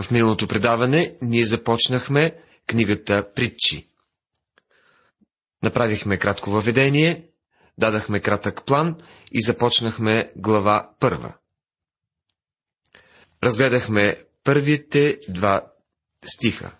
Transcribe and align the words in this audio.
В 0.00 0.10
миналото 0.10 0.48
предаване 0.48 1.16
ние 1.22 1.44
започнахме 1.44 2.40
книгата 2.66 3.32
Притчи. 3.34 3.88
Направихме 5.62 6.16
кратко 6.16 6.50
въведение, 6.50 7.26
дадахме 7.78 8.20
кратък 8.20 8.64
план 8.64 8.96
и 9.32 9.42
започнахме 9.42 10.32
глава 10.36 10.90
първа. 11.00 11.34
Разгледахме 13.42 14.24
първите 14.44 15.18
два 15.28 15.72
стиха. 16.24 16.74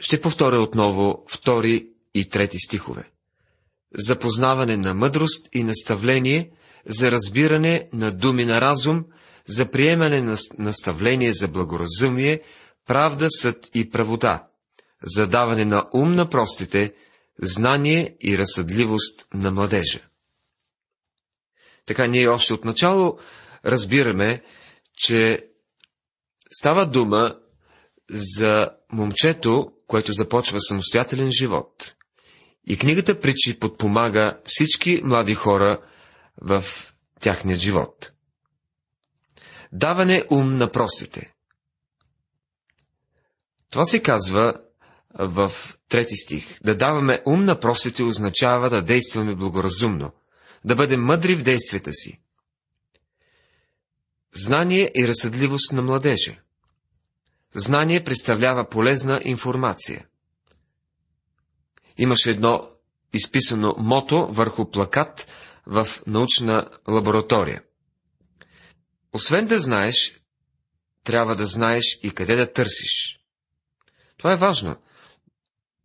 Ще 0.00 0.20
повторя 0.20 0.62
отново 0.62 1.24
втори 1.28 1.88
и 2.14 2.28
трети 2.28 2.58
стихове. 2.58 3.10
Запознаване 3.94 4.76
на 4.76 4.94
мъдрост 4.94 5.48
и 5.52 5.62
наставление 5.62 6.50
за 6.86 7.10
разбиране 7.10 7.88
на 7.92 8.12
думи 8.12 8.44
на 8.44 8.60
разум, 8.60 9.04
за 9.50 9.70
приемане 9.70 10.22
на 10.22 10.36
наставление 10.58 11.32
за 11.32 11.48
благоразумие, 11.48 12.42
правда, 12.86 13.26
съд 13.30 13.70
и 13.74 13.90
правота, 13.90 14.46
за 15.02 15.26
даване 15.26 15.64
на 15.64 15.86
ум 15.94 16.14
на 16.14 16.30
простите, 16.30 16.94
знание 17.42 18.16
и 18.20 18.38
разсъдливост 18.38 19.26
на 19.34 19.50
младежа. 19.50 20.00
Така 21.86 22.06
ние 22.06 22.28
още 22.28 22.54
от 22.54 22.64
начало 22.64 23.18
разбираме, 23.64 24.42
че 24.96 25.46
става 26.52 26.86
дума 26.86 27.36
за 28.10 28.70
момчето, 28.92 29.72
което 29.86 30.12
започва 30.12 30.60
самостоятелен 30.60 31.32
живот. 31.32 31.94
И 32.66 32.78
книгата 32.78 33.20
Причи 33.20 33.58
подпомага 33.58 34.38
всички 34.44 35.00
млади 35.04 35.34
хора 35.34 35.80
в 36.42 36.64
тяхния 37.20 37.56
живот. 37.56 38.12
Даване 39.72 40.24
ум 40.30 40.54
на 40.54 40.70
простите. 40.70 41.32
Това 43.70 43.84
се 43.84 44.02
казва 44.02 44.54
в 45.14 45.52
трети 45.88 46.16
стих. 46.16 46.60
Да 46.62 46.76
даваме 46.76 47.22
ум 47.26 47.44
на 47.44 47.60
простите 47.60 48.02
означава 48.02 48.70
да 48.70 48.82
действаме 48.82 49.34
благоразумно, 49.34 50.12
да 50.64 50.76
бъдем 50.76 51.04
мъдри 51.04 51.34
в 51.34 51.42
действията 51.42 51.92
си. 51.92 52.20
Знание 54.32 54.90
и 54.96 55.08
разсъдливост 55.08 55.72
на 55.72 55.82
младежа. 55.82 56.36
Знание 57.54 58.04
представлява 58.04 58.68
полезна 58.68 59.20
информация. 59.24 60.06
Имаше 61.98 62.30
едно 62.30 62.68
изписано 63.12 63.74
мото 63.78 64.26
върху 64.26 64.70
плакат 64.70 65.26
в 65.66 65.88
научна 66.06 66.70
лаборатория. 66.88 67.62
Освен 69.12 69.46
да 69.46 69.58
знаеш, 69.58 70.20
трябва 71.04 71.36
да 71.36 71.46
знаеш 71.46 71.98
и 72.02 72.10
къде 72.10 72.36
да 72.36 72.52
търсиш. 72.52 73.20
Това 74.16 74.32
е 74.32 74.36
важно. 74.36 74.76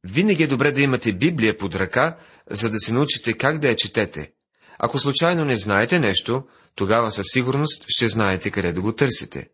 Винаги 0.04 0.44
е 0.44 0.48
добре 0.48 0.72
да 0.72 0.82
имате 0.82 1.14
Библия 1.14 1.58
под 1.58 1.76
ръка, 1.76 2.18
за 2.50 2.70
да 2.70 2.80
се 2.80 2.94
научите 2.94 3.34
как 3.34 3.60
да 3.60 3.68
я 3.68 3.76
четете. 3.76 4.32
Ако 4.78 5.00
случайно 5.00 5.46
не 5.46 5.56
знаете 5.56 6.00
нещо, 6.00 6.48
тогава 6.76 7.12
със 7.12 7.26
сигурност 7.30 7.86
ще 7.88 8.08
знаете 8.08 8.52
къде 8.52 8.72
да 8.72 8.82
го 8.82 8.96
търсите. 8.96 9.50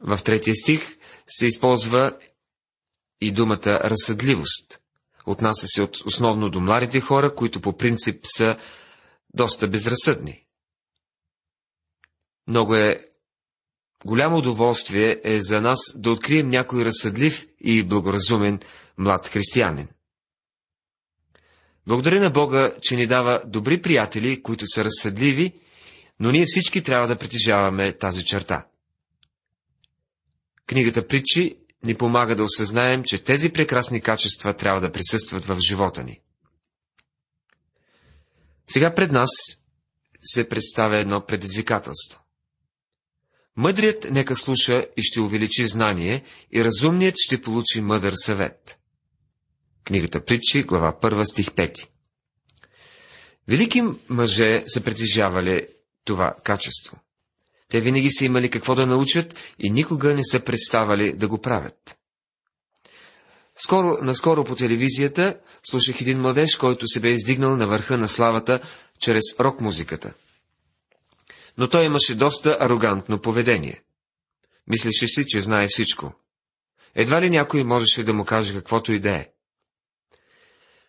В 0.00 0.20
третия 0.24 0.54
стих 0.56 0.96
се 1.26 1.46
използва 1.46 2.16
и 3.20 3.32
думата 3.32 3.80
разсъдливост. 3.84 4.80
Отнася 5.26 5.66
се 5.66 5.82
от 5.82 5.96
основно 5.96 6.50
до 6.50 6.60
младите 6.60 7.00
хора, 7.00 7.34
които 7.34 7.60
по 7.60 7.76
принцип 7.76 8.20
са 8.24 8.56
доста 9.34 9.68
безразсъдни. 9.68 10.41
Много 12.48 12.74
е 12.74 13.04
голямо 14.04 14.36
удоволствие 14.38 15.20
е 15.24 15.42
за 15.42 15.60
нас 15.60 15.78
да 15.96 16.10
открием 16.10 16.48
някой 16.48 16.84
разсъдлив 16.84 17.46
и 17.60 17.82
благоразумен 17.82 18.60
млад 18.98 19.28
християнин. 19.28 19.88
Благодаря 21.86 22.20
на 22.20 22.30
Бога, 22.30 22.74
че 22.82 22.96
ни 22.96 23.06
дава 23.06 23.42
добри 23.46 23.82
приятели, 23.82 24.42
които 24.42 24.66
са 24.66 24.84
разсъдливи, 24.84 25.60
но 26.20 26.30
ние 26.32 26.44
всички 26.46 26.82
трябва 26.82 27.08
да 27.08 27.18
притежаваме 27.18 27.92
тази 27.92 28.24
черта. 28.24 28.66
Книгата 30.66 31.06
Притчи 31.08 31.56
ни 31.84 31.94
помага 31.94 32.36
да 32.36 32.44
осъзнаем, 32.44 33.02
че 33.04 33.24
тези 33.24 33.52
прекрасни 33.52 34.00
качества 34.00 34.54
трябва 34.54 34.80
да 34.80 34.92
присъстват 34.92 35.44
в 35.44 35.58
живота 35.68 36.04
ни. 36.04 36.20
Сега 38.66 38.94
пред 38.94 39.12
нас 39.12 39.30
се 40.22 40.48
представя 40.48 40.96
едно 40.96 41.26
предизвикателство. 41.26 42.21
Мъдрият 43.56 44.06
нека 44.10 44.36
слуша 44.36 44.86
и 44.96 45.02
ще 45.02 45.20
увеличи 45.20 45.66
знание, 45.66 46.24
и 46.52 46.64
разумният 46.64 47.14
ще 47.18 47.42
получи 47.42 47.80
мъдър 47.80 48.14
съвет. 48.16 48.78
Книгата 49.84 50.24
Притчи, 50.24 50.62
глава 50.62 50.92
1, 51.02 51.24
стих 51.24 51.46
5. 51.48 51.88
Велики 53.48 53.82
мъже 54.08 54.62
са 54.66 54.80
притежавали 54.80 55.66
това 56.04 56.34
качество. 56.44 56.96
Те 57.68 57.80
винаги 57.80 58.10
са 58.10 58.24
имали 58.24 58.50
какво 58.50 58.74
да 58.74 58.86
научат 58.86 59.54
и 59.58 59.70
никога 59.70 60.14
не 60.14 60.24
са 60.24 60.40
представали 60.40 61.16
да 61.16 61.28
го 61.28 61.40
правят. 61.40 61.98
Скоро, 63.56 63.98
наскоро 64.02 64.44
по 64.44 64.56
телевизията 64.56 65.38
слушах 65.62 66.00
един 66.00 66.20
младеж, 66.20 66.56
който 66.56 66.86
се 66.86 67.00
бе 67.00 67.10
издигнал 67.10 67.56
на 67.56 67.66
върха 67.66 67.98
на 67.98 68.08
славата 68.08 68.60
чрез 69.00 69.40
рок-музиката. 69.40 70.14
Но 71.58 71.68
той 71.68 71.84
имаше 71.84 72.14
доста 72.14 72.56
арогантно 72.60 73.20
поведение. 73.20 73.82
Мислеше 74.66 75.06
си, 75.06 75.26
че 75.26 75.40
знае 75.40 75.66
всичко. 75.68 76.14
Едва 76.94 77.22
ли 77.22 77.30
някой 77.30 77.64
можеше 77.64 78.02
да 78.02 78.12
му 78.12 78.24
каже 78.24 78.54
каквото 78.54 78.92
и 78.92 79.00
да 79.00 79.10
е. 79.10 79.28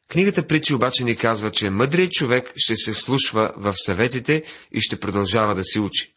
Книгата 0.08 0.48
Причи 0.48 0.74
обаче 0.74 1.04
ни 1.04 1.16
казва, 1.16 1.52
че 1.52 1.70
мъдрият 1.70 2.12
човек 2.12 2.54
ще 2.56 2.76
се 2.76 2.94
слушва 2.94 3.54
в 3.58 3.74
съветите 3.78 4.44
и 4.72 4.82
ще 4.82 5.00
продължава 5.00 5.56
да 5.56 5.64
си 5.64 5.80
учи. 5.80 6.16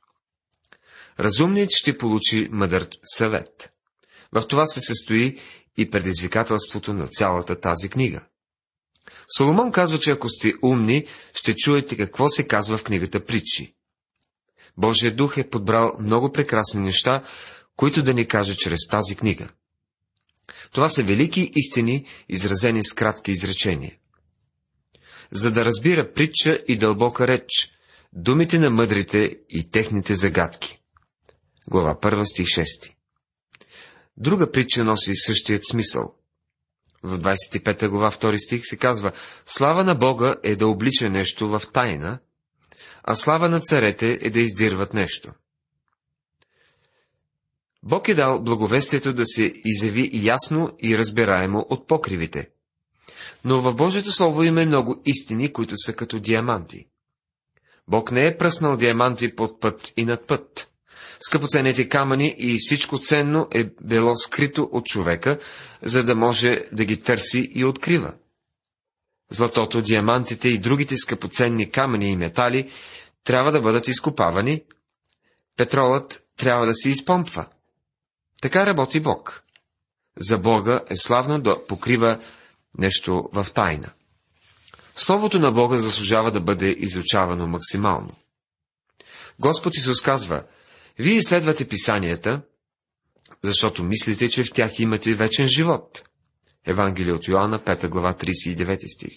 Разумният 1.21 1.71
ще 1.73 1.99
получи 1.99 2.49
мъдър 2.51 2.89
съвет. 3.05 3.73
В 4.33 4.49
това 4.49 4.67
се 4.67 4.81
състои 4.81 5.41
и 5.77 5.91
предизвикателството 5.91 6.93
на 6.93 7.09
цялата 7.09 7.61
тази 7.61 7.89
книга. 7.89 8.27
Соломон 9.37 9.73
казва, 9.73 9.99
че 9.99 10.11
ако 10.11 10.29
сте 10.29 10.55
умни, 10.63 11.07
ще 11.35 11.55
чуете 11.55 11.97
какво 11.97 12.29
се 12.29 12.49
казва 12.49 12.77
в 12.77 12.85
книгата 12.85 13.25
Притчи. 13.25 13.76
Божия 14.79 15.15
дух 15.15 15.37
е 15.37 15.51
подбрал 15.51 15.97
много 16.01 16.33
прекрасни 16.33 16.81
неща, 16.81 17.23
които 17.77 18.03
да 18.03 18.15
ни 18.15 18.27
каже 18.27 18.57
чрез 18.57 18.89
тази 18.91 19.17
книга. 19.17 19.49
Това 20.73 20.89
са 20.89 21.03
велики 21.03 21.51
истини, 21.57 22.07
изразени 22.29 22.85
с 22.85 22.95
кратки 22.95 23.31
изречения. 23.31 23.97
За 25.31 25.53
да 25.53 25.65
разбира 25.65 26.13
притча 26.13 26.61
и 26.69 26.77
дълбока 26.77 27.29
реч, 27.29 27.49
думите 28.13 28.59
на 28.59 28.71
мъдрите 28.71 29.39
и 29.49 29.71
техните 29.71 30.15
загадки. 30.15 30.81
Глава 31.69 31.95
1, 31.95 32.25
стих 32.25 32.47
6. 32.47 32.93
Друга 34.17 34.53
притча 34.53 34.85
носи 34.85 35.13
същият 35.15 35.67
смисъл. 35.67 36.15
В 37.03 37.19
25 37.19 37.89
глава 37.89 38.11
2 38.11 38.47
стих 38.47 38.61
се 38.65 38.77
казва 38.77 39.13
Слава 39.47 39.85
на 39.85 39.95
Бога 39.95 40.35
е 40.43 40.57
да 40.57 40.67
облича 40.67 41.11
нещо 41.11 41.49
в 41.49 41.63
тайна, 41.73 42.19
а 43.07 43.17
слава 43.17 43.49
на 43.49 43.61
царете 43.61 44.19
е 44.23 44.31
да 44.31 44.41
издирват 44.41 44.95
нещо. 44.95 45.33
Бог 47.83 48.09
е 48.09 48.15
дал 48.15 48.43
благовестието 48.43 49.13
да 49.13 49.27
се 49.27 49.53
изяви 49.65 50.11
ясно 50.13 50.71
и 50.83 50.99
разбираемо 50.99 51.67
от 51.71 51.89
покривите. 51.89 52.49
Но 53.45 53.61
в 53.61 53.75
Божието 53.75 54.13
Слово 54.13 54.43
има 54.43 54.67
много 54.67 55.03
истини, 55.07 55.53
които 55.53 55.75
са 55.77 55.93
като 55.93 56.21
диаманти. 56.21 56.87
Бог 57.89 58.13
не 58.13 58.27
е 58.27 58.37
пръснал 58.37 58.77
диаманти 58.77 59.35
под 59.35 59.61
път 59.61 59.93
и 59.97 60.05
над 60.05 60.27
път. 60.27 60.71
Скъпоценните 61.21 61.89
камъни 61.89 62.35
и 62.39 62.59
всичко 62.61 62.99
ценно 62.99 63.49
е 63.53 63.71
било 63.83 64.17
скрито 64.17 64.69
от 64.73 64.87
човека, 64.87 65.39
за 65.83 66.05
да 66.05 66.15
може 66.15 66.65
да 66.73 66.85
ги 66.85 67.03
търси 67.03 67.51
и 67.55 67.65
открива. 67.65 68.15
Златото, 69.31 69.83
диамантите 69.83 70.49
и 70.49 70.59
другите 70.59 70.97
скъпоценни 70.97 71.71
камъни 71.71 72.09
и 72.09 72.17
метали 72.17 72.71
трябва 73.25 73.53
да 73.53 73.61
бъдат 73.61 73.89
изкопавани, 73.89 74.63
петролът 75.57 76.23
трябва 76.37 76.67
да 76.67 76.75
се 76.75 76.91
изпомпва. 76.91 77.47
Така 78.43 78.67
работи 78.67 79.01
Бог. 79.01 79.43
За 80.17 80.39
Бога 80.39 80.81
е 80.91 80.97
славно 80.97 81.41
да 81.41 81.67
покрива 81.67 82.21
нещо 82.79 83.29
в 83.33 83.47
тайна. 83.55 83.91
Словото 84.97 85.39
на 85.39 85.53
Бога 85.53 85.79
заслужава 85.79 86.31
да 86.31 86.41
бъде 86.41 86.75
изучавано 86.79 87.47
максимално. 87.47 88.11
Господ 89.41 89.77
Исус 89.77 90.03
казва, 90.03 90.45
вие 90.99 91.15
изследвате 91.15 91.69
писанията, 91.69 92.43
защото 93.43 93.85
мислите, 93.85 94.31
че 94.31 94.45
в 94.45 94.53
тях 94.53 94.79
имате 94.79 95.15
вечен 95.15 95.49
живот. 95.49 96.03
Евангелие 96.67 97.13
от 97.13 97.29
Йоанна, 97.29 97.59
5 97.59 97.89
глава, 97.89 98.15
39 98.15 98.95
стих. 98.95 99.13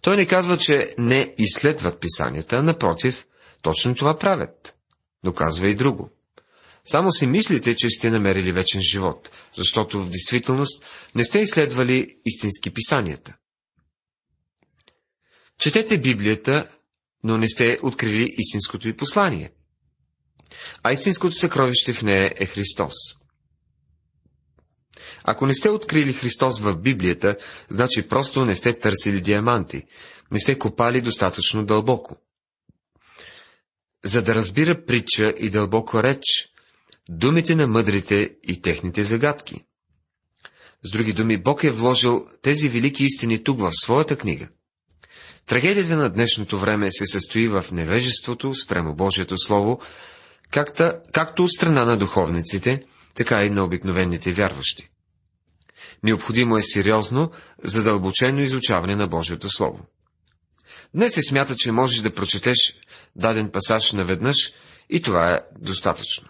Той 0.00 0.16
не 0.16 0.26
казва, 0.26 0.58
че 0.58 0.94
не 0.98 1.34
изследват 1.38 2.00
писанията, 2.00 2.62
напротив, 2.62 3.26
точно 3.62 3.94
това 3.94 4.18
правят. 4.18 4.74
Но 5.24 5.32
казва 5.32 5.68
и 5.68 5.74
друго. 5.74 6.10
Само 6.84 7.12
си 7.12 7.26
мислите, 7.26 7.76
че 7.76 7.90
сте 7.90 8.10
намерили 8.10 8.52
вечен 8.52 8.80
живот, 8.92 9.30
защото 9.56 10.02
в 10.02 10.08
действителност 10.08 10.84
не 11.14 11.24
сте 11.24 11.38
изследвали 11.38 12.08
истински 12.24 12.70
писанията. 12.70 13.34
Четете 15.58 15.98
Библията, 15.98 16.68
но 17.24 17.38
не 17.38 17.48
сте 17.48 17.78
открили 17.82 18.34
истинското 18.38 18.88
и 18.88 18.96
послание. 18.96 19.50
А 20.82 20.92
истинското 20.92 21.34
съкровище 21.34 21.92
в 21.92 22.02
нея 22.02 22.32
е 22.36 22.46
Христос. 22.46 22.94
Ако 25.24 25.46
не 25.46 25.54
сте 25.54 25.70
открили 25.70 26.12
Христос 26.12 26.60
в 26.60 26.76
Библията, 26.76 27.36
значи 27.68 28.08
просто 28.08 28.44
не 28.44 28.56
сте 28.56 28.78
търсили 28.78 29.20
диаманти, 29.20 29.82
не 30.30 30.40
сте 30.40 30.58
копали 30.58 31.00
достатъчно 31.00 31.64
дълбоко. 31.66 32.16
За 34.04 34.22
да 34.22 34.34
разбира 34.34 34.84
притча 34.84 35.34
и 35.38 35.50
дълбоко 35.50 36.02
реч, 36.02 36.22
думите 37.08 37.54
на 37.54 37.66
мъдрите 37.66 38.30
и 38.42 38.62
техните 38.62 39.04
загадки. 39.04 39.64
С 40.82 40.90
други 40.90 41.12
думи, 41.12 41.36
Бог 41.36 41.64
е 41.64 41.70
вложил 41.70 42.26
тези 42.42 42.68
велики 42.68 43.04
истини 43.04 43.44
тук 43.44 43.60
в 43.60 43.70
своята 43.72 44.16
книга. 44.16 44.48
Трагедията 45.46 45.96
на 45.96 46.10
днешното 46.10 46.58
време 46.58 46.88
се 46.90 47.04
състои 47.06 47.48
в 47.48 47.64
невежеството 47.72 48.54
спрямо 48.54 48.94
Божието 48.94 49.38
Слово, 49.38 49.80
както, 50.50 50.92
както 51.12 51.44
от 51.44 51.52
страна 51.52 51.84
на 51.84 51.96
духовниците, 51.96 52.84
така 53.14 53.44
и 53.44 53.50
на 53.50 53.64
обикновените 53.64 54.32
вярващи. 54.32 54.88
Необходимо 56.02 56.56
е 56.56 56.62
сериозно, 56.62 57.30
задълбочено 57.64 58.40
изучаване 58.40 58.96
на 58.96 59.06
Божието 59.06 59.48
Слово. 59.50 59.86
Днес 60.94 61.14
се 61.14 61.22
смята, 61.22 61.56
че 61.56 61.72
можеш 61.72 62.00
да 62.00 62.14
прочетеш 62.14 62.58
даден 63.16 63.50
пасаж 63.50 63.92
наведнъж 63.92 64.36
и 64.90 65.02
това 65.02 65.32
е 65.32 65.40
достатъчно. 65.58 66.28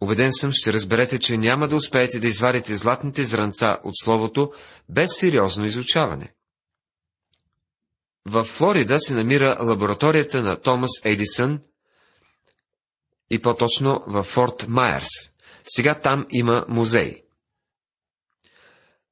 Обеден 0.00 0.32
съм, 0.32 0.52
ще 0.52 0.72
разберете, 0.72 1.18
че 1.18 1.36
няма 1.36 1.68
да 1.68 1.76
успеете 1.76 2.20
да 2.20 2.26
извадите 2.26 2.76
златните 2.76 3.24
зранца 3.24 3.78
от 3.84 3.96
Словото 3.96 4.52
без 4.88 5.10
сериозно 5.16 5.66
изучаване. 5.66 6.32
В 8.26 8.44
Флорида 8.44 8.98
се 8.98 9.14
намира 9.14 9.58
лабораторията 9.60 10.42
на 10.42 10.56
Томас 10.56 10.90
Едисън 11.04 11.60
и 13.30 13.42
по-точно 13.42 14.04
в 14.06 14.22
Форт 14.22 14.68
Майерс. 14.68 15.08
Сега 15.64 15.94
там 15.94 16.26
има 16.30 16.64
музей. 16.68 17.22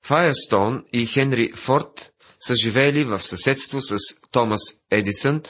Файерстон 0.03 0.85
и 0.93 1.07
Хенри 1.07 1.53
Форд 1.53 2.13
са 2.41 2.55
живеели 2.57 3.05
в 3.05 3.23
съседство 3.23 3.81
с 3.81 3.97
Томас 4.31 4.61
Едисън 4.91 5.43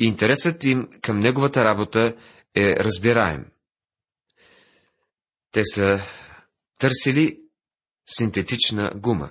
и 0.00 0.04
интересът 0.04 0.64
им 0.64 0.88
към 1.02 1.20
неговата 1.20 1.64
работа 1.64 2.16
е 2.54 2.72
разбираем. 2.72 3.46
Те 5.52 5.64
са 5.64 6.00
търсили 6.78 7.40
синтетична 8.06 8.92
гума. 8.96 9.30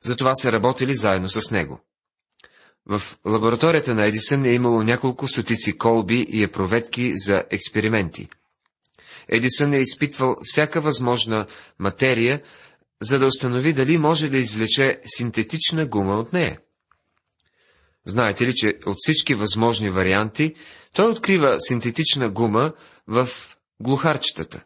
Затова 0.00 0.34
са 0.34 0.52
работили 0.52 0.94
заедно 0.94 1.30
с 1.30 1.50
него. 1.50 1.80
В 2.86 3.02
лабораторията 3.26 3.94
на 3.94 4.04
Едисън 4.04 4.44
е 4.44 4.52
имало 4.52 4.82
няколко 4.82 5.28
стотици 5.28 5.78
колби 5.78 6.26
и 6.28 6.42
епроветки 6.42 7.12
за 7.16 7.44
експерименти. 7.50 8.28
Едисън 9.28 9.72
е 9.72 9.78
изпитвал 9.78 10.36
всяка 10.42 10.80
възможна 10.80 11.46
материя, 11.78 12.42
за 13.02 13.18
да 13.18 13.26
установи 13.26 13.72
дали 13.72 13.98
може 13.98 14.28
да 14.28 14.38
извлече 14.38 15.00
синтетична 15.06 15.86
гума 15.86 16.18
от 16.18 16.32
нея. 16.32 16.58
Знаете 18.04 18.46
ли, 18.46 18.54
че 18.54 18.78
от 18.86 18.96
всички 18.98 19.34
възможни 19.34 19.90
варианти, 19.90 20.54
той 20.94 21.10
открива 21.10 21.56
синтетична 21.60 22.30
гума 22.30 22.72
в 23.06 23.28
глухарчетата. 23.80 24.64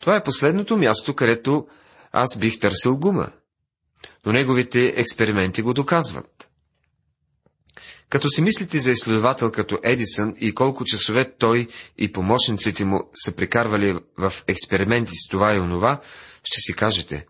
Това 0.00 0.16
е 0.16 0.22
последното 0.22 0.76
място, 0.76 1.14
където 1.14 1.68
аз 2.12 2.38
бих 2.38 2.58
търсил 2.58 2.98
гума. 2.98 3.32
Но 4.26 4.32
неговите 4.32 4.94
експерименти 4.96 5.62
го 5.62 5.74
доказват. 5.74 6.47
Като 8.08 8.30
си 8.30 8.42
мислите 8.42 8.78
за 8.78 8.90
изследовател 8.90 9.52
като 9.52 9.78
Едисън 9.82 10.34
и 10.40 10.54
колко 10.54 10.84
часове 10.84 11.32
той 11.38 11.68
и 11.98 12.12
помощниците 12.12 12.84
му 12.84 13.10
са 13.14 13.32
прикарвали 13.32 13.98
в 14.18 14.32
експерименти 14.46 15.12
с 15.14 15.28
това 15.30 15.54
и 15.54 15.58
онова, 15.58 16.00
ще 16.44 16.60
си 16.60 16.72
кажете. 16.72 17.26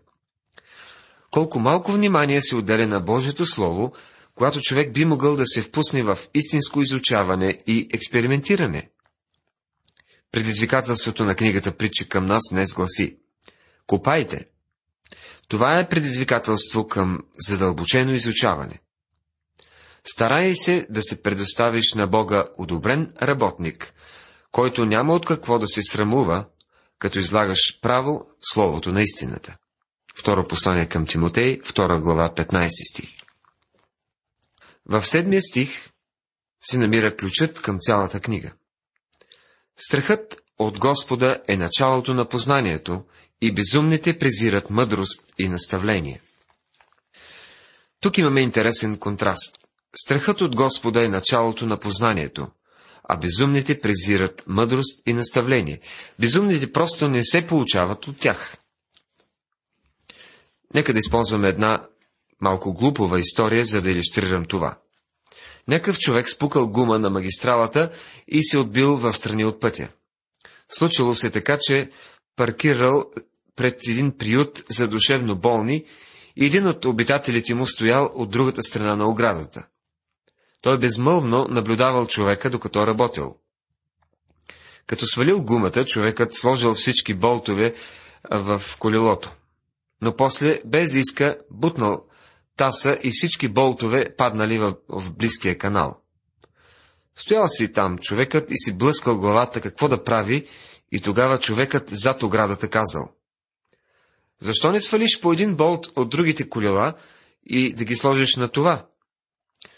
Колко 1.31 1.59
малко 1.59 1.91
внимание 1.91 2.41
се 2.41 2.55
отделя 2.55 2.87
на 2.87 2.99
Божието 2.99 3.45
Слово, 3.45 3.93
когато 4.35 4.61
човек 4.61 4.93
би 4.93 5.05
могъл 5.05 5.35
да 5.35 5.45
се 5.45 5.61
впусне 5.61 6.03
в 6.03 6.17
истинско 6.33 6.81
изучаване 6.81 7.57
и 7.67 7.87
експериментиране. 7.93 8.89
Предизвикателството 10.31 11.25
на 11.25 11.35
книгата 11.35 11.71
Притчи 11.71 12.09
към 12.09 12.25
нас 12.25 12.41
днес 12.51 12.73
гласи 12.73 13.17
Копайте! 13.87 14.45
Това 15.47 15.79
е 15.79 15.89
предизвикателство 15.89 16.87
към 16.87 17.19
задълбочено 17.47 18.13
изучаване. 18.13 18.79
Старай 20.03 20.55
се 20.55 20.87
да 20.89 21.03
се 21.03 21.23
предоставиш 21.23 21.93
на 21.93 22.07
Бога 22.07 22.45
одобрен 22.57 23.13
работник, 23.21 23.93
който 24.51 24.85
няма 24.85 25.13
от 25.13 25.25
какво 25.25 25.59
да 25.59 25.67
се 25.67 25.81
срамува, 25.83 26.45
като 26.99 27.19
излагаш 27.19 27.79
право 27.81 28.27
Словото 28.41 28.91
на 28.91 29.01
истината. 29.01 29.57
Второ 30.15 30.47
послание 30.47 30.89
към 30.89 31.05
Тимотей, 31.05 31.61
2 31.61 32.01
глава, 32.01 32.33
15 32.35 32.89
стих. 32.89 33.09
В 34.85 35.05
седмия 35.05 35.41
стих 35.41 35.89
се 36.61 36.77
намира 36.77 37.17
ключът 37.17 37.61
към 37.61 37.77
цялата 37.79 38.19
книга. 38.19 38.51
Страхът 39.77 40.41
от 40.59 40.79
Господа 40.79 41.41
е 41.47 41.57
началото 41.57 42.13
на 42.13 42.29
познанието 42.29 43.03
и 43.41 43.51
безумните 43.51 44.19
презират 44.19 44.69
мъдрост 44.69 45.33
и 45.37 45.49
наставление. 45.49 46.21
Тук 47.99 48.17
имаме 48.17 48.41
интересен 48.41 48.97
контраст. 48.97 49.68
Страхът 49.95 50.41
от 50.41 50.55
Господа 50.55 51.03
е 51.03 51.07
началото 51.07 51.65
на 51.65 51.79
познанието, 51.79 52.47
а 53.03 53.17
безумните 53.17 53.79
презират 53.79 54.43
мъдрост 54.47 55.01
и 55.05 55.13
наставление. 55.13 55.79
Безумните 56.19 56.71
просто 56.71 57.07
не 57.07 57.23
се 57.23 57.47
получават 57.47 58.07
от 58.07 58.17
тях. 58.17 58.57
Нека 60.73 60.93
да 60.93 60.99
използваме 60.99 61.47
една 61.47 61.87
малко 62.41 62.73
глупава 62.73 63.19
история, 63.19 63.65
за 63.65 63.81
да 63.81 63.91
иллюстрирам 63.91 64.45
това. 64.45 64.77
Някакъв 65.67 65.99
човек 65.99 66.29
спукал 66.29 66.67
гума 66.67 66.99
на 66.99 67.09
магистралата 67.09 67.91
и 68.27 68.43
се 68.43 68.57
отбил 68.57 68.95
в 68.95 69.13
страни 69.13 69.45
от 69.45 69.59
пътя. 69.59 69.89
Случило 70.69 71.15
се 71.15 71.29
така, 71.29 71.57
че 71.61 71.91
паркирал 72.35 73.05
пред 73.55 73.87
един 73.87 74.17
приют 74.17 74.63
за 74.69 74.87
душевно 74.87 75.35
болни 75.35 75.85
и 76.35 76.45
един 76.45 76.67
от 76.67 76.85
обитателите 76.85 77.53
му 77.53 77.65
стоял 77.65 78.11
от 78.15 78.29
другата 78.29 78.63
страна 78.63 78.95
на 78.95 79.09
оградата. 79.09 79.67
Той 80.61 80.79
безмълвно 80.79 81.45
наблюдавал 81.49 82.07
човека, 82.07 82.49
докато 82.49 82.87
работил. 82.87 83.35
Като 84.87 85.05
свалил 85.05 85.41
гумата, 85.41 85.85
човекът 85.85 86.35
сложил 86.35 86.73
всички 86.73 87.13
болтове 87.13 87.73
в 88.31 88.61
колелото. 88.79 89.31
Но 90.01 90.15
после, 90.15 90.61
без 90.65 90.93
иска, 90.93 91.37
бутнал 91.51 92.05
таса 92.57 92.97
и 93.03 93.11
всички 93.13 93.47
болтове 93.47 94.15
паднали 94.17 94.57
в, 94.57 94.75
в 94.89 95.13
близкия 95.13 95.57
канал. 95.57 96.01
Стоял 97.15 97.47
си 97.47 97.73
там 97.73 97.97
човекът 97.97 98.51
и 98.51 98.57
си 98.57 98.77
блъскал 98.77 99.17
главата 99.17 99.61
какво 99.61 99.87
да 99.87 100.03
прави, 100.03 100.47
и 100.91 101.01
тогава 101.01 101.39
човекът 101.39 101.89
зад 101.89 102.23
оградата 102.23 102.69
казал. 102.69 103.09
Защо 104.39 104.71
не 104.71 104.79
свалиш 104.79 105.19
по 105.21 105.33
един 105.33 105.55
болт 105.55 105.87
от 105.95 106.09
другите 106.09 106.49
колела 106.49 106.93
и 107.45 107.73
да 107.73 107.85
ги 107.85 107.95
сложиш 107.95 108.35
на 108.35 108.47
това? 108.47 108.85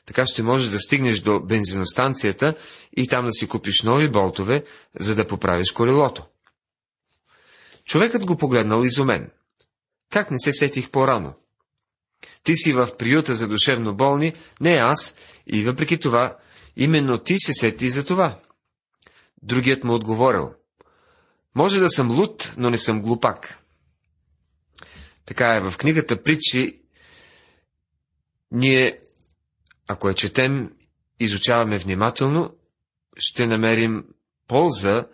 Така 0.06 0.26
ще 0.26 0.44
можеш 0.44 0.70
да 0.70 0.80
стигнеш 0.80 1.20
до 1.20 1.40
бензиностанцията 1.40 2.56
и 2.98 3.08
там 3.08 3.26
да 3.26 3.32
си 3.32 3.48
купиш 3.48 3.84
нови 3.84 4.10
болтове, 4.10 4.64
за 5.00 5.16
да 5.16 5.28
поправиш 5.28 5.72
колелото. 5.72 6.26
Човекът 7.86 8.26
го 8.26 8.38
погледнал 8.38 8.84
изумен. 8.84 9.32
Как 10.12 10.32
не 10.32 10.40
се 10.40 10.54
сетих 10.54 10.90
по-рано? 10.90 11.34
Ти 12.44 12.56
си 12.56 12.74
в 12.74 12.90
приюта 12.98 13.36
за 13.36 13.48
душевно 13.48 13.96
болни, 13.96 14.34
не 14.62 14.72
аз, 14.72 15.16
и 15.48 15.64
въпреки 15.64 16.00
това, 16.00 16.38
именно 16.76 17.18
ти 17.18 17.40
се 17.40 17.54
сети 17.54 17.90
за 17.90 18.06
това. 18.06 18.40
Другият 19.44 19.84
му 19.84 19.94
отговорил. 19.94 20.54
Може 21.56 21.80
да 21.80 21.90
съм 21.90 22.12
луд, 22.12 22.54
но 22.58 22.70
не 22.70 22.78
съм 22.78 23.02
глупак. 23.02 23.60
Така 25.26 25.56
е, 25.56 25.62
в 25.62 25.78
книгата 25.78 26.24
Притчи 26.24 26.82
ние 28.52 28.98
ако 29.92 30.10
я 30.10 30.16
четем, 30.16 30.72
изучаваме 31.20 31.78
внимателно, 31.78 32.54
ще 33.18 33.48
намерим 33.48 34.06
полза 34.48 35.08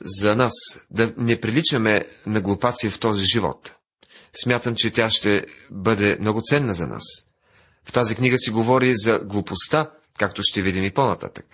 за 0.00 0.36
нас, 0.36 0.52
да 0.90 1.14
не 1.16 1.40
приличаме 1.40 2.04
на 2.26 2.40
глупаци 2.40 2.90
в 2.90 2.98
този 2.98 3.22
живот. 3.22 3.74
Смятам, 4.42 4.74
че 4.76 4.90
тя 4.90 5.10
ще 5.10 5.46
бъде 5.70 6.16
много 6.20 6.40
ценна 6.42 6.74
за 6.74 6.86
нас. 6.86 7.04
В 7.84 7.92
тази 7.92 8.14
книга 8.14 8.38
си 8.38 8.50
говори 8.50 8.92
за 8.96 9.18
глупостта, 9.18 9.90
както 10.18 10.42
ще 10.44 10.62
видим 10.62 10.84
и 10.84 10.94
по-нататък. 10.94 11.46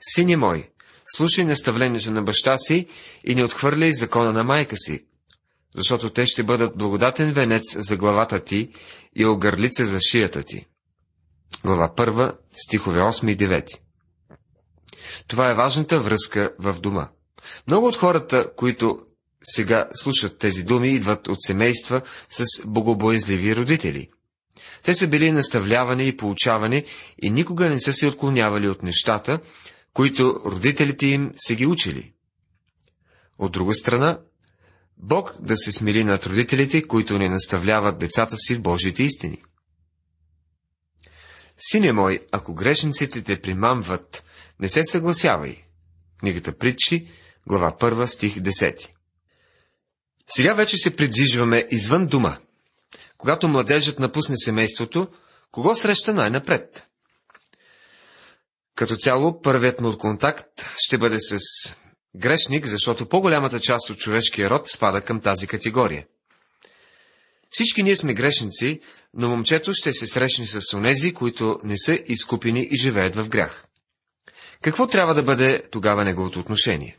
Сини 0.00 0.36
мой, 0.36 0.70
слушай 1.16 1.44
наставлението 1.44 2.10
на 2.10 2.22
баща 2.22 2.58
си 2.58 2.86
и 3.24 3.34
не 3.34 3.44
отхвърляй 3.44 3.92
закона 3.92 4.32
на 4.32 4.44
майка 4.44 4.76
си, 4.76 5.04
защото 5.76 6.10
те 6.10 6.26
ще 6.26 6.42
бъдат 6.42 6.78
благодатен 6.78 7.32
венец 7.32 7.62
за 7.78 7.96
главата 7.96 8.40
ти 8.40 8.70
и 9.16 9.24
огърлица 9.24 9.84
за 9.84 9.98
шията 10.00 10.42
ти. 10.42 10.66
Глава 11.62 11.88
1, 11.96 12.36
стихове 12.56 13.00
8 13.00 13.30
и 13.30 13.36
9. 13.36 13.78
Това 15.26 15.50
е 15.50 15.54
важната 15.54 16.00
връзка 16.00 16.54
в 16.58 16.80
дома. 16.80 17.08
Много 17.66 17.86
от 17.86 17.96
хората, 17.96 18.54
които 18.56 18.98
сега 19.42 19.88
слушат 19.94 20.38
тези 20.38 20.62
думи, 20.62 20.94
идват 20.94 21.28
от 21.28 21.42
семейства 21.42 22.02
с 22.30 22.44
богобоязливи 22.66 23.56
родители. 23.56 24.08
Те 24.82 24.94
са 24.94 25.08
били 25.08 25.32
наставлявани 25.32 26.08
и 26.08 26.16
получавани 26.16 26.84
и 27.22 27.30
никога 27.30 27.68
не 27.68 27.80
са 27.80 27.92
се 27.92 28.06
отклонявали 28.06 28.68
от 28.68 28.82
нещата, 28.82 29.40
които 29.92 30.42
родителите 30.44 31.06
им 31.06 31.32
са 31.36 31.54
ги 31.54 31.66
учили. 31.66 32.12
От 33.38 33.52
друга 33.52 33.74
страна, 33.74 34.20
Бог 34.98 35.34
да 35.40 35.56
се 35.56 35.72
смили 35.72 36.04
над 36.04 36.26
родителите, 36.26 36.82
които 36.82 37.18
не 37.18 37.28
наставляват 37.28 37.98
децата 37.98 38.36
си 38.36 38.54
в 38.54 38.62
Божиите 38.62 39.02
истини. 39.02 39.42
Сине 41.58 41.92
мой, 41.92 42.26
ако 42.32 42.54
грешниците 42.54 43.22
те 43.22 43.40
примамват, 43.40 44.24
не 44.60 44.68
се 44.68 44.84
съгласявай. 44.84 45.64
Книгата 46.20 46.58
Притчи, 46.58 47.08
глава 47.46 47.76
1, 47.80 48.06
стих 48.06 48.36
10. 48.36 48.88
Сега 50.30 50.54
вече 50.54 50.76
се 50.76 50.96
придвижваме 50.96 51.68
извън 51.70 52.06
дума. 52.06 52.38
Когато 53.18 53.48
младежът 53.48 53.98
напусне 53.98 54.36
семейството, 54.38 55.08
кого 55.50 55.74
среща 55.74 56.14
най-напред? 56.14 56.86
Като 58.74 58.96
цяло, 58.96 59.40
първият 59.40 59.80
му 59.80 59.98
контакт 59.98 60.74
ще 60.78 60.98
бъде 60.98 61.18
с 61.20 61.38
грешник, 62.16 62.66
защото 62.66 63.08
по-голямата 63.08 63.60
част 63.60 63.90
от 63.90 63.98
човешкия 63.98 64.50
род 64.50 64.70
спада 64.70 65.00
към 65.00 65.20
тази 65.20 65.46
категория. 65.46 66.06
Всички 67.54 67.82
ние 67.82 67.96
сме 67.96 68.14
грешници, 68.14 68.80
но 69.14 69.28
момчето 69.28 69.72
ще 69.72 69.92
се 69.92 70.06
срещне 70.06 70.46
с 70.46 70.76
онези, 70.76 71.14
които 71.14 71.58
не 71.64 71.78
са 71.78 71.98
изкупени 72.06 72.68
и 72.70 72.76
живеят 72.76 73.16
в 73.16 73.28
грях. 73.28 73.64
Какво 74.62 74.86
трябва 74.86 75.14
да 75.14 75.22
бъде 75.22 75.62
тогава 75.70 76.04
неговото 76.04 76.40
отношение? 76.40 76.96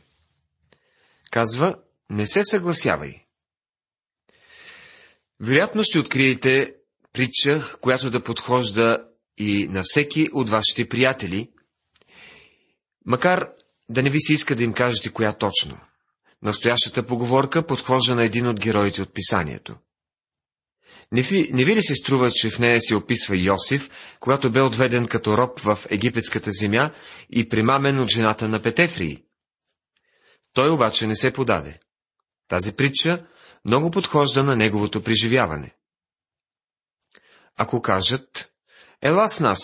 Казва, 1.30 1.78
не 2.10 2.26
се 2.26 2.44
съгласявай. 2.44 3.24
Вероятно 5.40 5.82
ще 5.84 5.98
откриете 5.98 6.74
притча, 7.12 7.76
която 7.80 8.10
да 8.10 8.22
подхожда 8.22 9.04
и 9.38 9.68
на 9.68 9.82
всеки 9.84 10.28
от 10.32 10.50
вашите 10.50 10.88
приятели, 10.88 11.50
макар 13.06 13.48
да 13.88 14.02
не 14.02 14.10
ви 14.10 14.20
се 14.20 14.32
иска 14.32 14.56
да 14.56 14.64
им 14.64 14.72
кажете 14.72 15.12
коя 15.12 15.32
точно. 15.32 15.80
Настоящата 16.42 17.06
поговорка 17.06 17.66
подхожда 17.66 18.14
на 18.14 18.24
един 18.24 18.46
от 18.46 18.60
героите 18.60 19.02
от 19.02 19.14
писанието. 19.14 19.76
Не 21.12 21.22
ви, 21.22 21.50
не 21.52 21.64
ви 21.64 21.76
ли 21.76 21.82
се 21.82 21.94
струва, 21.94 22.30
че 22.30 22.50
в 22.50 22.58
нея 22.58 22.80
се 22.80 22.94
описва 22.94 23.36
Йосиф, 23.36 23.90
когато 24.20 24.50
бе 24.50 24.60
отведен 24.60 25.06
като 25.06 25.38
роб 25.38 25.60
в 25.60 25.78
египетската 25.90 26.50
земя 26.50 26.92
и 27.30 27.48
примамен 27.48 28.00
от 28.00 28.10
жената 28.10 28.48
на 28.48 28.62
Петефрии? 28.62 29.22
Той 30.52 30.70
обаче 30.70 31.06
не 31.06 31.16
се 31.16 31.32
подаде. 31.32 31.78
Тази 32.48 32.72
притча 32.72 33.26
много 33.64 33.90
подхожда 33.90 34.44
на 34.44 34.56
неговото 34.56 35.02
преживяване. 35.02 35.74
Ако 37.56 37.82
кажат, 37.82 38.50
ела 39.02 39.28
с 39.28 39.40
нас, 39.40 39.60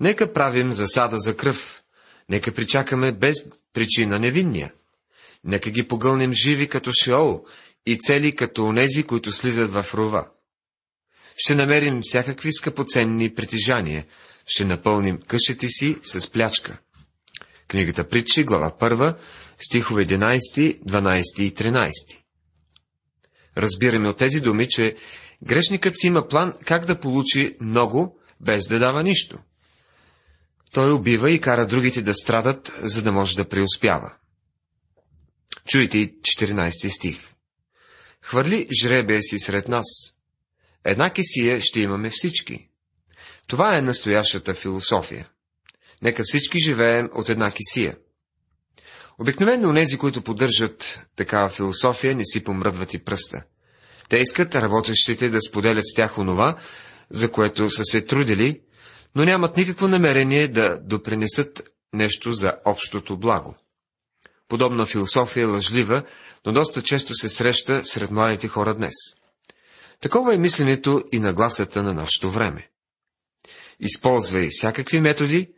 нека 0.00 0.32
правим 0.32 0.72
засада 0.72 1.18
за 1.18 1.36
кръв, 1.36 1.82
нека 2.28 2.54
причакаме 2.54 3.12
без 3.12 3.50
причина 3.72 4.18
невинния, 4.18 4.72
нека 5.44 5.70
ги 5.70 5.88
погълнем 5.88 6.32
живи 6.32 6.68
като 6.68 6.92
Шеол 6.92 7.44
и 7.86 7.98
цели 7.98 8.36
като 8.36 8.64
онези, 8.64 9.02
които 9.02 9.32
слизат 9.32 9.72
в 9.72 9.94
рова. 9.94 10.28
Ще 11.40 11.54
намерим 11.54 12.00
всякакви 12.02 12.52
скъпоценни 12.52 13.34
притежания, 13.34 14.06
ще 14.46 14.64
напълним 14.64 15.20
къщите 15.26 15.68
си 15.68 15.96
с 16.02 16.30
плячка. 16.30 16.78
Книгата 17.68 18.08
Притчи, 18.08 18.44
глава 18.44 18.76
1, 18.80 19.16
стихове 19.58 20.06
11, 20.06 20.82
12 20.82 21.40
и 21.40 21.54
13. 21.54 21.92
Разбираме 23.56 24.08
от 24.08 24.18
тези 24.18 24.40
думи, 24.40 24.68
че 24.68 24.96
грешникът 25.42 25.98
си 25.98 26.06
има 26.06 26.28
план 26.28 26.54
как 26.64 26.86
да 26.86 27.00
получи 27.00 27.56
много, 27.60 28.20
без 28.40 28.66
да 28.66 28.78
дава 28.78 29.02
нищо. 29.02 29.38
Той 30.72 30.92
убива 30.92 31.30
и 31.30 31.40
кара 31.40 31.66
другите 31.66 32.02
да 32.02 32.14
страдат, 32.14 32.72
за 32.82 33.02
да 33.02 33.12
може 33.12 33.36
да 33.36 33.48
преуспява. 33.48 34.12
Чуйте 35.68 35.98
и 35.98 36.20
14 36.20 36.88
стих. 36.88 37.28
Хвърли 38.22 38.68
жребия 38.82 39.22
си 39.22 39.38
сред 39.38 39.68
нас. 39.68 40.17
Една 40.90 41.10
кисия 41.10 41.60
ще 41.60 41.80
имаме 41.80 42.10
всички. 42.10 42.68
Това 43.46 43.76
е 43.76 43.82
настоящата 43.82 44.54
философия. 44.54 45.28
Нека 46.02 46.22
всички 46.26 46.58
живеем 46.58 47.08
от 47.14 47.28
една 47.28 47.50
кисия. 47.50 47.96
Обикновено 49.18 49.72
нези, 49.72 49.98
които 49.98 50.22
поддържат 50.22 51.06
такава 51.16 51.48
философия, 51.48 52.16
не 52.16 52.24
си 52.24 52.44
помръдват 52.44 52.94
и 52.94 53.04
пръста. 53.04 53.42
Те 54.08 54.16
искат 54.16 54.54
работещите 54.54 55.28
да 55.28 55.40
споделят 55.40 55.86
с 55.86 55.94
тях 55.94 56.18
онова, 56.18 56.56
за 57.10 57.32
което 57.32 57.70
са 57.70 57.84
се 57.84 58.00
трудили, 58.00 58.60
но 59.14 59.24
нямат 59.24 59.56
никакво 59.56 59.88
намерение 59.88 60.48
да 60.48 60.80
допринесат 60.80 61.62
нещо 61.92 62.32
за 62.32 62.52
общото 62.64 63.18
благо. 63.18 63.56
Подобна 64.48 64.86
философия 64.86 65.42
е 65.42 65.46
лъжлива, 65.46 66.02
но 66.46 66.52
доста 66.52 66.82
често 66.82 67.14
се 67.14 67.28
среща 67.28 67.84
сред 67.84 68.10
младите 68.10 68.48
хора 68.48 68.74
днес. 68.74 69.17
Такова 70.00 70.34
е 70.34 70.38
мисленето 70.38 71.04
и 71.12 71.18
нагласата 71.18 71.82
на 71.82 71.94
нашето 71.94 72.30
време. 72.30 72.70
Използвай 73.80 74.48
всякакви 74.48 75.00
методи, 75.00 75.54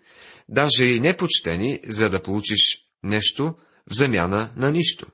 даже 0.49 0.85
и 0.85 1.01
непочтени, 1.01 1.81
за 1.85 2.11
да 2.11 2.23
получиш 2.23 2.79
нещо 3.03 3.55
в 3.91 3.95
замяна 3.95 4.53
на 4.57 4.71
нищо. 4.71 5.07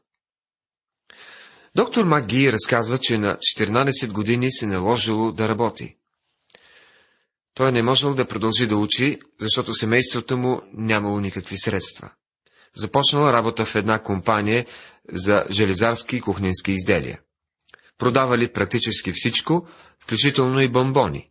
Доктор 1.74 2.04
Маги 2.04 2.52
разказва, 2.52 2.98
че 2.98 3.18
на 3.18 3.36
14 3.36 4.12
години 4.12 4.52
се 4.52 4.66
наложило 4.66 5.32
да 5.32 5.48
работи. 5.48 5.96
Той 7.54 7.72
не 7.72 7.82
можел 7.82 8.14
да 8.14 8.28
продължи 8.28 8.66
да 8.66 8.76
учи, 8.76 9.18
защото 9.40 9.74
семейството 9.74 10.36
му 10.36 10.62
нямало 10.72 11.20
никакви 11.20 11.56
средства. 11.56 12.10
Започнал 12.76 13.32
работа 13.32 13.64
в 13.64 13.74
една 13.74 13.98
компания 13.98 14.66
за 15.08 15.44
железарски 15.50 16.16
и 16.16 16.20
кухненски 16.20 16.72
изделия. 16.72 17.20
Продавали 17.98 18.52
практически 18.52 19.12
всичко, 19.12 19.68
включително 19.98 20.60
и 20.60 20.68
бомбони. 20.68 21.30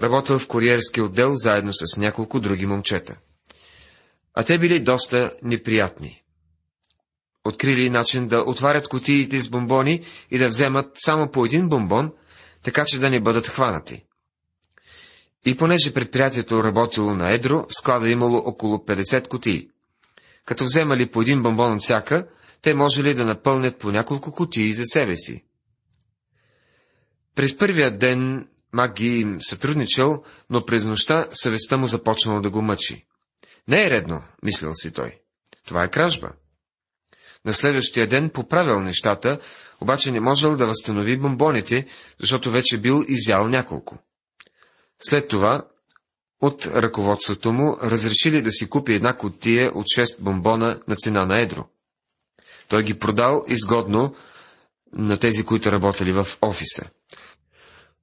Работил 0.00 0.38
в 0.38 0.48
куриерски 0.48 1.00
отдел 1.00 1.32
заедно 1.34 1.72
с 1.72 1.96
няколко 1.96 2.40
други 2.40 2.66
момчета. 2.66 3.16
А 4.34 4.44
те 4.44 4.58
били 4.58 4.80
доста 4.80 5.32
неприятни. 5.42 6.22
Открили 7.44 7.90
начин 7.90 8.28
да 8.28 8.40
отварят 8.40 8.88
котиите 8.88 9.40
с 9.40 9.48
бомбони 9.48 10.04
и 10.30 10.38
да 10.38 10.48
вземат 10.48 10.86
само 10.94 11.30
по 11.30 11.44
един 11.44 11.68
бомбон, 11.68 12.12
така 12.62 12.84
че 12.86 12.98
да 12.98 13.10
не 13.10 13.20
бъдат 13.20 13.48
хванати. 13.48 14.04
И 15.46 15.56
понеже 15.56 15.94
предприятието 15.94 16.64
работило 16.64 17.14
на 17.14 17.30
едро, 17.30 17.66
в 17.68 17.74
склада 17.74 18.10
имало 18.10 18.36
около 18.36 18.76
50 18.76 19.28
котии. 19.28 19.68
Като 20.44 20.64
вземали 20.64 21.10
по 21.10 21.22
един 21.22 21.42
бомбон 21.42 21.72
от 21.72 21.80
всяка, 21.80 22.28
те 22.64 22.74
можели 22.74 23.14
да 23.14 23.24
напълнят 23.24 23.78
по 23.78 23.90
няколко 23.90 24.32
котии 24.32 24.72
за 24.72 24.82
себе 24.84 25.16
си. 25.16 25.44
През 27.34 27.58
първия 27.58 27.98
ден 27.98 28.48
Мак 28.74 28.94
ги 28.94 29.18
им 29.20 29.38
сътрудничал, 29.40 30.22
но 30.50 30.64
през 30.66 30.84
нощта 30.84 31.28
съвестта 31.32 31.76
му 31.76 31.86
започнала 31.86 32.40
да 32.40 32.50
го 32.50 32.62
мъчи. 32.62 33.06
Не 33.68 33.86
е 33.86 33.90
редно, 33.90 34.22
мислил 34.42 34.70
си 34.74 34.92
той. 34.92 35.18
Това 35.66 35.84
е 35.84 35.90
кражба. 35.90 36.28
На 37.44 37.52
следващия 37.54 38.06
ден 38.06 38.30
поправил 38.30 38.80
нещата, 38.80 39.38
обаче 39.80 40.12
не 40.12 40.20
можел 40.20 40.56
да 40.56 40.66
възстанови 40.66 41.18
бомбоните, 41.18 41.86
защото 42.20 42.50
вече 42.50 42.78
бил 42.78 43.04
изял 43.08 43.48
няколко. 43.48 43.98
След 45.08 45.28
това 45.28 45.66
от 46.40 46.66
ръководството 46.66 47.52
му 47.52 47.78
разрешили 47.82 48.42
да 48.42 48.52
си 48.52 48.70
купи 48.70 48.94
една 48.94 49.16
котия 49.16 49.70
от 49.74 49.84
6 49.84 50.22
бомбона 50.22 50.80
на 50.88 50.96
цена 50.96 51.26
на 51.26 51.42
едро. 51.42 51.68
Той 52.68 52.82
ги 52.82 52.98
продал 52.98 53.44
изгодно 53.48 54.14
на 54.92 55.18
тези, 55.18 55.44
които 55.44 55.72
работели 55.72 56.12
в 56.12 56.28
офиса. 56.42 56.90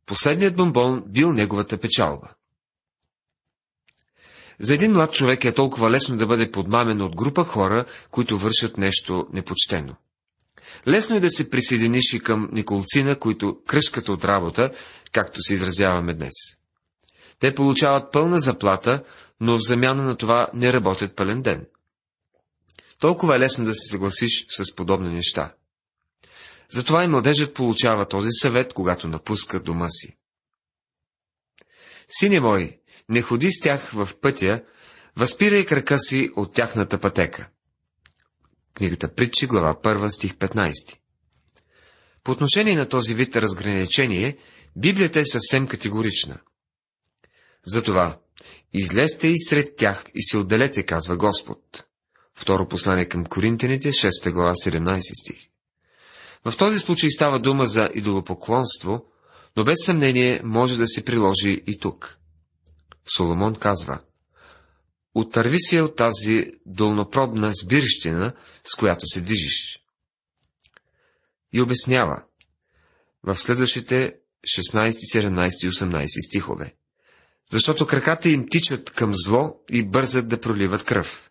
Последният 0.05 0.55
бомбон 0.55 1.03
бил 1.07 1.33
неговата 1.33 1.77
печалба. 1.77 2.27
За 4.59 4.73
един 4.73 4.91
млад 4.91 5.13
човек 5.13 5.45
е 5.45 5.53
толкова 5.53 5.89
лесно 5.89 6.17
да 6.17 6.27
бъде 6.27 6.51
подмамен 6.51 7.01
от 7.01 7.15
група 7.15 7.43
хора, 7.43 7.85
които 8.11 8.37
вършат 8.37 8.77
нещо 8.77 9.27
непочтено. 9.33 9.95
Лесно 10.87 11.15
е 11.15 11.19
да 11.19 11.29
се 11.29 11.49
присъединиш 11.49 12.13
и 12.13 12.19
към 12.19 12.49
николцина, 12.51 13.19
които 13.19 13.57
кръшкат 13.67 14.09
от 14.09 14.25
работа, 14.25 14.71
както 15.11 15.41
се 15.41 15.53
изразяваме 15.53 16.13
днес. 16.13 16.33
Те 17.39 17.55
получават 17.55 18.11
пълна 18.11 18.39
заплата, 18.39 19.03
но 19.39 19.57
в 19.57 19.61
замяна 19.61 20.03
на 20.03 20.17
това 20.17 20.47
не 20.53 20.73
работят 20.73 21.15
пълен 21.15 21.41
ден. 21.41 21.65
Толкова 23.01 23.35
е 23.35 23.39
лесно 23.39 23.65
да 23.65 23.73
се 23.75 23.91
съгласиш 23.91 24.45
с 24.49 24.75
подобни 24.75 25.09
неща. 25.09 25.53
Затова 26.69 27.03
и 27.03 27.07
младежът 27.07 27.53
получава 27.53 28.07
този 28.07 28.29
съвет, 28.31 28.73
когато 28.73 29.07
напуска 29.07 29.59
дома 29.59 29.89
си. 29.89 30.17
Сине 32.09 32.39
мой, 32.39 32.79
не 33.09 33.21
ходи 33.21 33.51
с 33.51 33.61
тях 33.61 33.91
в 33.91 34.09
пътя, 34.21 34.63
възпирай 35.15 35.65
крака 35.65 35.99
си 35.99 36.29
от 36.35 36.53
тяхната 36.53 36.99
пътека. 36.99 37.49
Книгата 38.73 39.15
Притчи, 39.15 39.47
глава 39.47 39.75
1, 39.75 40.09
стих 40.09 40.33
15. 40.33 40.97
По 42.23 42.31
отношение 42.31 42.75
на 42.75 42.89
този 42.89 43.15
вид 43.15 43.35
разграничение, 43.35 44.37
Библията 44.75 45.19
е 45.19 45.25
съвсем 45.25 45.67
категорична. 45.67 46.39
Затова, 47.65 48.19
излезте 48.73 49.27
и 49.27 49.39
сред 49.39 49.75
тях 49.75 50.05
и 50.15 50.23
се 50.23 50.37
отделете, 50.37 50.83
казва 50.83 51.17
Господ. 51.17 51.85
Второ 52.41 52.67
послание 52.67 53.09
към 53.09 53.25
Коринтините, 53.25 53.89
6 53.89 54.31
глава, 54.31 54.51
17 54.51 54.99
стих. 55.21 55.47
В 56.45 56.57
този 56.57 56.79
случай 56.79 57.09
става 57.09 57.39
дума 57.39 57.65
за 57.65 57.89
идолопоклонство, 57.93 59.05
но 59.57 59.63
без 59.63 59.77
съмнение 59.85 60.41
може 60.43 60.77
да 60.77 60.87
се 60.87 61.05
приложи 61.05 61.63
и 61.67 61.79
тук. 61.79 62.17
Соломон 63.15 63.55
казва, 63.55 63.99
Отърви 65.15 65.59
се 65.59 65.81
от 65.81 65.95
тази 65.95 66.45
долнопробна 66.65 67.51
сбирщина, 67.53 68.33
с 68.63 68.75
която 68.75 69.07
се 69.07 69.21
движиш. 69.21 69.83
И 71.53 71.61
обяснява 71.61 72.23
в 73.23 73.35
следващите 73.35 74.15
16, 74.73 74.89
17 74.89 75.65
и 75.65 75.69
18 75.69 76.27
стихове. 76.27 76.75
Защото 77.51 77.87
краката 77.87 78.29
им 78.29 78.47
тичат 78.49 78.91
към 78.91 79.11
зло 79.15 79.59
и 79.69 79.83
бързат 79.83 80.27
да 80.27 80.41
проливат 80.41 80.83
кръв. 80.83 81.30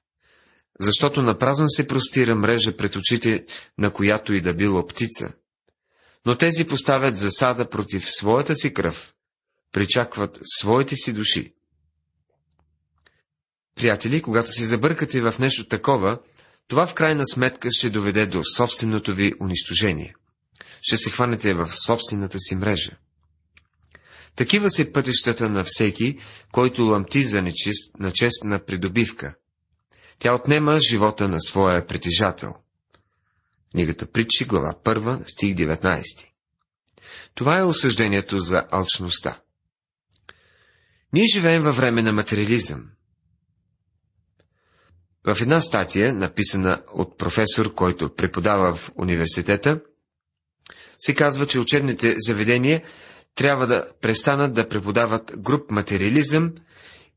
Защото 0.81 1.23
напразно 1.23 1.69
се 1.69 1.87
простира 1.87 2.35
мрежа 2.35 2.77
пред 2.77 2.97
очите, 2.97 3.45
на 3.79 3.91
която 3.91 4.35
и 4.35 4.41
да 4.41 4.55
било 4.55 4.87
птица. 4.87 5.33
Но 6.27 6.37
тези 6.37 6.65
поставят 6.65 7.17
засада 7.17 7.69
против 7.69 8.11
своята 8.11 8.57
си 8.57 8.75
кръв, 8.75 9.15
причакват 9.73 10.39
своите 10.45 10.97
си 10.97 11.13
души. 11.13 11.55
Приятели, 13.75 14.23
когато 14.23 14.53
си 14.53 14.65
забъркате 14.65 15.21
в 15.21 15.35
нещо 15.39 15.69
такова, 15.69 16.19
това 16.69 16.87
в 16.87 16.95
крайна 16.95 17.27
сметка 17.27 17.69
ще 17.73 17.91
доведе 17.91 18.27
до 18.27 18.43
собственото 18.57 19.15
ви 19.15 19.33
унищожение. 19.41 20.15
Ще 20.83 20.97
се 20.97 21.11
хванете 21.11 21.55
в 21.55 21.69
собствената 21.87 22.39
си 22.39 22.57
мрежа. 22.57 22.91
Такива 24.37 24.71
са 24.71 24.93
пътищата 24.93 25.49
на 25.49 25.65
всеки, 25.67 26.19
който 26.53 26.83
ламти 26.83 27.23
за 27.23 27.43
нечист, 27.43 27.99
на 27.99 28.13
честна 28.13 28.65
придобивка. 28.65 29.35
Тя 30.21 30.35
отнема 30.35 30.79
живота 30.79 31.29
на 31.29 31.41
своя 31.41 31.87
притежател. 31.87 32.55
Книгата 33.73 34.07
Притчи, 34.07 34.45
глава 34.45 34.75
1, 34.85 35.23
стих 35.33 35.55
19. 35.55 36.29
Това 37.35 37.59
е 37.59 37.65
осъждението 37.65 38.41
за 38.41 38.65
алчността. 38.71 39.41
Ние 41.13 41.27
живеем 41.35 41.63
във 41.63 41.77
време 41.77 42.03
на 42.03 42.13
материализъм. 42.13 42.91
В 45.25 45.41
една 45.41 45.61
статия, 45.61 46.15
написана 46.15 46.83
от 46.93 47.19
професор, 47.19 47.75
който 47.75 48.15
преподава 48.15 48.77
в 48.77 48.91
университета, 48.97 49.81
се 50.99 51.15
казва, 51.15 51.47
че 51.47 51.61
учебните 51.61 52.15
заведения 52.19 52.83
трябва 53.35 53.67
да 53.67 53.89
престанат 54.01 54.55
да 54.55 54.69
преподават 54.69 55.33
груп 55.39 55.71
материализъм 55.71 56.55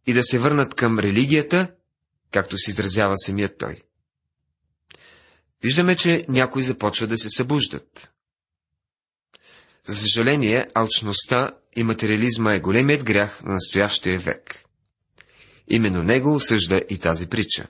и 0.08 0.14
да 0.14 0.24
се 0.24 0.40
върнат 0.40 0.74
към 0.74 1.00
религията, 1.00 1.72
както 2.34 2.58
се 2.58 2.72
изразява 2.72 3.18
самият 3.18 3.58
той. 3.58 3.84
Виждаме, 5.64 5.96
че 5.96 6.26
някои 6.30 6.64
започват 6.64 7.10
да 7.10 7.18
се 7.18 7.30
събуждат. 7.30 8.12
За 9.88 9.96
съжаление, 9.96 10.68
алчността 10.74 11.52
и 11.76 11.84
материализма 11.84 12.54
е 12.54 12.60
големият 12.60 13.04
грях 13.04 13.44
на 13.44 13.54
настоящия 13.54 14.20
век. 14.20 14.64
Именно 15.68 16.04
него 16.04 16.36
осъжда 16.36 16.82
и 16.90 16.98
тази 16.98 17.30
притча. 17.30 17.68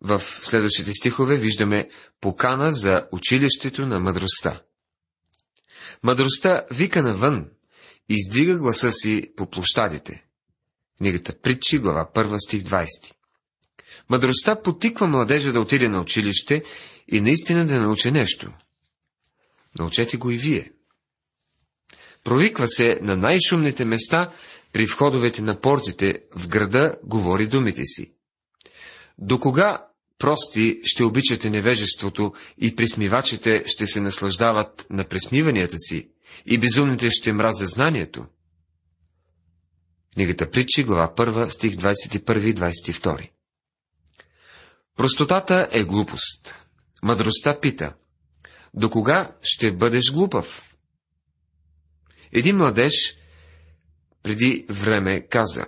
В 0.00 0.22
следващите 0.42 0.92
стихове 0.92 1.36
виждаме 1.36 1.88
покана 2.20 2.72
за 2.72 3.08
училището 3.12 3.86
на 3.86 4.00
мъдростта. 4.00 4.62
Мъдростта 6.02 6.66
вика 6.70 7.02
навън, 7.02 7.50
издига 8.08 8.58
гласа 8.58 8.92
си 8.92 9.32
по 9.36 9.50
площадите. 9.50 10.23
Книгата 10.98 11.32
Притчи, 11.40 11.78
глава 11.78 12.08
1, 12.14 12.46
стих 12.46 12.62
20. 12.62 12.86
Мъдростта 14.10 14.62
потиква 14.62 15.06
младежа 15.06 15.52
да 15.52 15.60
отиде 15.60 15.88
на 15.88 16.00
училище 16.00 16.62
и 17.08 17.20
наистина 17.20 17.66
да 17.66 17.80
научи 17.82 18.10
нещо. 18.10 18.52
Научете 19.78 20.16
го 20.16 20.30
и 20.30 20.38
вие. 20.38 20.72
Провиква 22.24 22.68
се 22.68 22.98
на 23.02 23.16
най-шумните 23.16 23.84
места, 23.84 24.32
при 24.72 24.86
входовете 24.86 25.42
на 25.42 25.60
портите 25.60 26.18
в 26.36 26.48
града 26.48 26.94
говори 27.04 27.46
думите 27.46 27.82
си. 27.84 28.14
До 29.18 29.40
кога 29.40 29.86
прости 30.18 30.80
ще 30.84 31.04
обичате 31.04 31.50
невежеството 31.50 32.32
и 32.58 32.76
присмивачите 32.76 33.64
ще 33.66 33.86
се 33.86 34.00
наслаждават 34.00 34.86
на 34.90 35.04
пресмиванията 35.04 35.78
си 35.78 36.08
и 36.46 36.58
безумните 36.58 37.10
ще 37.10 37.32
мразят 37.32 37.68
знанието? 37.68 38.26
Книгата 40.14 40.50
Притчи, 40.50 40.84
глава 40.84 41.14
1, 41.14 41.48
стих 41.48 41.76
21 41.76 42.44
и 42.44 42.54
22. 42.54 43.30
Простотата 44.96 45.68
е 45.72 45.84
глупост. 45.84 46.54
Мъдростта 47.02 47.60
пита. 47.60 47.94
До 48.74 48.90
кога 48.90 49.36
ще 49.42 49.72
бъдеш 49.72 50.12
глупав? 50.12 50.76
Един 52.32 52.56
младеж 52.56 53.16
преди 54.22 54.66
време 54.68 55.28
каза, 55.28 55.66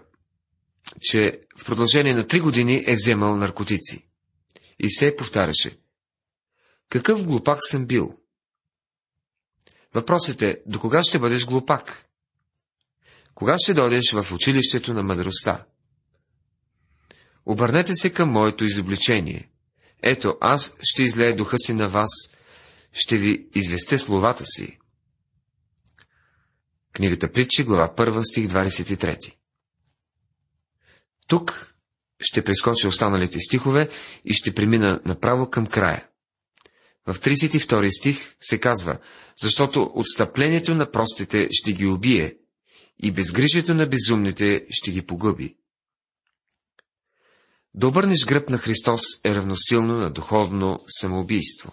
че 1.00 1.40
в 1.58 1.64
продължение 1.64 2.14
на 2.14 2.26
три 2.26 2.40
години 2.40 2.84
е 2.86 2.94
вземал 2.94 3.36
наркотици. 3.36 4.08
И 4.78 4.90
се 4.90 5.16
повтаряше. 5.16 5.78
Какъв 6.88 7.24
глупак 7.24 7.58
съм 7.60 7.86
бил? 7.86 8.18
Въпросът 9.94 10.42
е, 10.42 10.62
до 10.66 10.80
кога 10.80 11.02
ще 11.02 11.18
бъдеш 11.18 11.46
глупак? 11.46 12.05
Кога 13.36 13.56
ще 13.58 13.74
дойдеш 13.74 14.12
в 14.12 14.32
училището 14.32 14.94
на 14.94 15.02
мъдростта? 15.02 15.66
Обърнете 17.46 17.94
се 17.94 18.12
към 18.12 18.30
моето 18.30 18.64
изобличение. 18.64 19.50
Ето, 20.02 20.36
аз 20.40 20.74
ще 20.82 21.02
излея 21.02 21.36
духа 21.36 21.58
си 21.58 21.72
на 21.72 21.88
вас, 21.88 22.10
ще 22.92 23.16
ви 23.16 23.48
известя 23.54 23.98
словата 23.98 24.44
си. 24.44 24.78
Книгата 26.92 27.32
Притчи, 27.32 27.64
глава 27.64 27.94
1, 27.96 28.22
стих 28.32 28.48
23. 28.48 29.34
Тук 31.26 31.74
ще 32.20 32.44
прескоча 32.44 32.88
останалите 32.88 33.40
стихове 33.40 33.88
и 34.24 34.32
ще 34.32 34.54
премина 34.54 35.00
направо 35.04 35.50
към 35.50 35.66
края. 35.66 36.08
В 37.06 37.14
32 37.14 37.98
стих 37.98 38.36
се 38.40 38.60
казва, 38.60 38.98
защото 39.42 39.92
отстъплението 39.94 40.74
на 40.74 40.90
простите 40.90 41.48
ще 41.50 41.72
ги 41.72 41.86
убие 41.86 42.36
и 43.02 43.12
безгрижието 43.12 43.74
на 43.74 43.86
безумните 43.86 44.66
ще 44.70 44.92
ги 44.92 45.06
погуби. 45.06 45.56
Да 47.74 47.88
обърнеш 47.88 48.24
гръб 48.26 48.50
на 48.50 48.58
Христос 48.58 49.02
е 49.24 49.34
равносилно 49.34 49.98
на 49.98 50.10
духовно 50.10 50.84
самоубийство. 50.88 51.72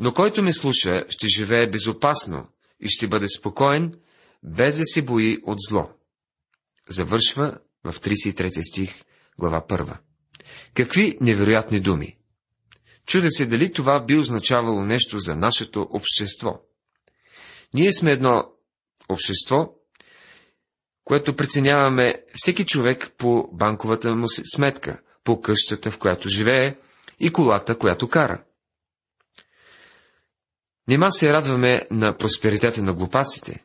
Но 0.00 0.14
който 0.14 0.42
ме 0.42 0.52
слуша, 0.52 1.04
ще 1.08 1.26
живее 1.28 1.70
безопасно 1.70 2.48
и 2.80 2.88
ще 2.88 3.08
бъде 3.08 3.28
спокоен, 3.28 3.94
без 4.42 4.76
да 4.76 4.84
се 4.84 5.02
бои 5.02 5.38
от 5.42 5.58
зло. 5.68 5.90
Завършва 6.88 7.58
в 7.84 8.00
33 8.00 8.70
стих, 8.70 9.04
глава 9.38 9.66
1. 9.68 9.98
Какви 10.74 11.18
невероятни 11.20 11.80
думи! 11.80 12.18
Чудя 13.06 13.30
се 13.30 13.46
дали 13.46 13.72
това 13.72 14.04
би 14.04 14.18
означавало 14.18 14.84
нещо 14.84 15.18
за 15.18 15.36
нашето 15.36 15.88
общество. 15.90 16.60
Ние 17.74 17.92
сме 17.92 18.12
едно 18.12 18.55
общество, 19.08 19.74
което 21.04 21.36
преценяваме 21.36 22.14
всеки 22.34 22.66
човек 22.66 23.12
по 23.18 23.48
банковата 23.52 24.14
му 24.14 24.26
сметка, 24.28 25.00
по 25.24 25.40
къщата, 25.40 25.90
в 25.90 25.98
която 25.98 26.28
живее 26.28 26.76
и 27.20 27.32
колата, 27.32 27.78
която 27.78 28.08
кара. 28.08 28.44
Нима 30.88 31.10
се 31.10 31.32
радваме 31.32 31.86
на 31.90 32.16
просперитета 32.16 32.82
на 32.82 32.94
глупаците. 32.94 33.64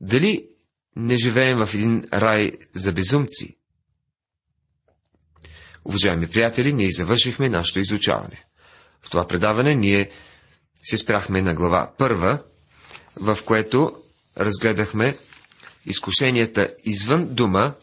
Дали 0.00 0.48
не 0.96 1.16
живеем 1.16 1.66
в 1.66 1.74
един 1.74 2.04
рай 2.12 2.52
за 2.74 2.92
безумци. 2.92 3.58
Уважаеми 5.84 6.30
приятели, 6.30 6.72
ние 6.72 6.90
завършихме 6.90 7.48
нашето 7.48 7.80
изучаване. 7.80 8.44
В 9.02 9.10
това 9.10 9.26
предаване 9.26 9.74
ние 9.74 10.10
се 10.82 10.96
спряхме 10.96 11.42
на 11.42 11.54
глава 11.54 11.94
първа, 11.98 12.42
в 13.16 13.38
което 13.44 14.03
разгледахме 14.38 15.18
изкушенията 15.86 16.74
извън 16.84 17.34
дума 17.34 17.74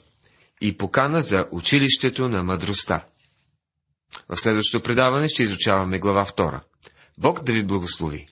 и 0.61 0.77
покана 0.77 1.21
за 1.21 1.47
училището 1.51 2.29
на 2.29 2.43
мъдростта. 2.43 3.05
В 4.29 4.37
следващото 4.37 4.83
предаване 4.83 5.29
ще 5.29 5.43
изучаваме 5.43 5.99
глава 5.99 6.25
2. 6.25 6.61
Бог 7.17 7.43
да 7.43 7.53
ви 7.53 7.63
благослови! 7.63 8.27